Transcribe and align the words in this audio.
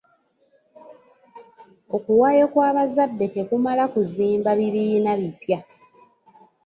Okuwaayo 1.95 2.45
kw'abazadde 2.53 3.25
tekumala 3.35 3.83
kuzimba 3.93 4.49
bibiina 4.59 5.11
bipya. 5.19 5.59